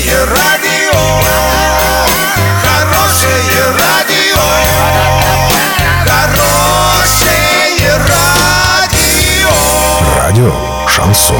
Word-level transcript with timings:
Хорошее 0.00 0.24
радио, 0.24 0.98
хорошее 2.62 3.64
радио, 3.78 4.40
хорошее 6.06 7.96
радио. 8.08 9.50
Радио 10.16 10.52
«Шансон». 10.88 11.36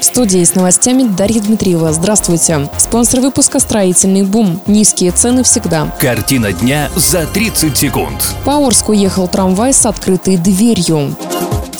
В 0.00 0.04
студии 0.04 0.42
с 0.42 0.54
новостями 0.54 1.02
Дарья 1.02 1.42
Дмитриева. 1.42 1.92
Здравствуйте. 1.92 2.70
Спонсор 2.78 3.20
выпуска 3.20 3.60
«Строительный 3.60 4.22
бум». 4.22 4.62
Низкие 4.66 5.10
цены 5.10 5.42
всегда. 5.42 5.94
Картина 6.00 6.52
дня 6.52 6.88
за 6.96 7.26
30 7.26 7.76
секунд. 7.76 8.34
По 8.46 8.52
Орску 8.66 8.92
ехал 8.92 9.28
трамвай 9.28 9.74
с 9.74 9.84
открытой 9.84 10.38
дверью. 10.38 11.14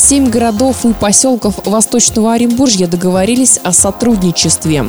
Семь 0.02 0.30
городов 0.30 0.84
и 0.84 0.92
поселков 0.92 1.64
Восточного 1.64 2.32
Оренбуржья 2.32 2.88
договорились 2.88 3.60
о 3.62 3.72
сотрудничестве. 3.72 4.86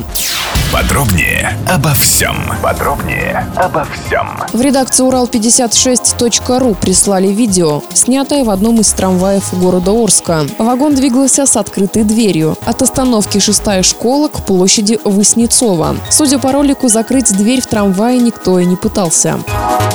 Подробнее 0.72 1.56
обо 1.72 1.94
всем. 1.94 2.34
Подробнее 2.60 3.46
обо 3.54 3.86
всем. 3.86 4.26
В 4.52 4.60
редакцию 4.60 5.08
Урал56.ру 5.08 6.74
прислали 6.74 7.28
видео, 7.28 7.80
снятое 7.94 8.42
в 8.42 8.50
одном 8.50 8.80
из 8.80 8.92
трамваев 8.92 9.56
города 9.56 9.92
Орска. 9.92 10.46
Вагон 10.58 10.96
двигался 10.96 11.46
с 11.46 11.56
открытой 11.56 12.02
дверью 12.02 12.58
от 12.66 12.82
остановки 12.82 13.38
«Шестая 13.38 13.84
школа» 13.84 14.26
к 14.26 14.44
площади 14.44 14.98
Воснецова. 15.04 15.94
Судя 16.10 16.40
по 16.40 16.50
ролику, 16.50 16.88
закрыть 16.88 17.32
дверь 17.36 17.60
в 17.60 17.68
трамвае 17.68 18.18
никто 18.18 18.58
и 18.58 18.64
не 18.64 18.74
пытался. 18.74 19.38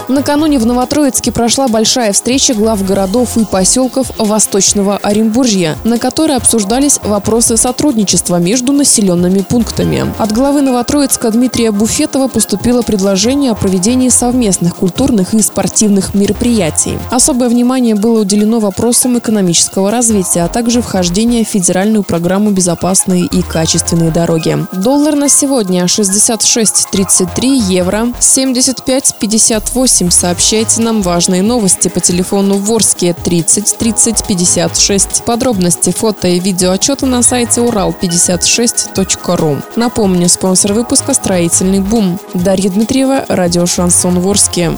Накануне 0.09 0.57
в 0.57 0.65
Новотроицке 0.65 1.31
прошла 1.31 1.67
большая 1.67 2.13
встреча 2.13 2.55
глав 2.55 2.83
городов 2.83 3.37
и 3.37 3.45
поселков 3.45 4.11
Восточного 4.17 4.97
Оренбуржья, 4.97 5.77
на 5.83 5.99
которой 5.99 6.35
обсуждались 6.35 6.99
вопросы 7.03 7.57
сотрудничества 7.57 8.37
между 8.37 8.73
населенными 8.73 9.41
пунктами. 9.41 10.11
От 10.17 10.31
главы 10.31 10.61
Новотроицка 10.61 11.29
Дмитрия 11.29 11.71
Буфетова 11.71 12.27
поступило 12.27 12.81
предложение 12.81 13.51
о 13.51 13.55
проведении 13.55 14.09
совместных 14.09 14.75
культурных 14.75 15.35
и 15.35 15.41
спортивных 15.41 16.15
мероприятий. 16.15 16.97
Особое 17.11 17.47
внимание 17.47 17.93
было 17.93 18.21
уделено 18.21 18.59
вопросам 18.59 19.19
экономического 19.19 19.91
развития, 19.91 20.41
а 20.41 20.47
также 20.47 20.81
вхождения 20.81 21.45
в 21.45 21.49
федеральную 21.49 22.03
программу 22.03 22.49
«Безопасные 22.49 23.25
и 23.25 23.43
качественные 23.43 24.09
дороги». 24.09 24.57
Доллар 24.73 25.15
на 25.15 25.29
сегодня 25.29 25.83
66.33, 25.85 27.45
евро 27.69 28.07
75.58. 28.19 29.78
Сообщайте 29.87 30.81
нам 30.81 31.01
важные 31.01 31.41
новости 31.41 31.87
по 31.87 31.99
телефону 31.99 32.57
Ворске 32.57 33.13
30 33.13 33.77
30 33.77 34.27
56. 34.27 35.23
Подробности, 35.23 35.91
фото 35.91 36.27
и 36.27 36.39
видео 36.39 36.71
отчета 36.71 37.05
на 37.05 37.23
сайте 37.23 37.61
урал56.ру. 37.61 39.61
Напомню, 39.75 40.29
спонсор 40.29 40.73
выпуска 40.73 41.13
«Строительный 41.13 41.79
бум». 41.79 42.19
Дарья 42.33 42.69
Дмитриева, 42.69 43.25
радио 43.29 43.65
«Шансон 43.65 44.19
Ворске». 44.19 44.77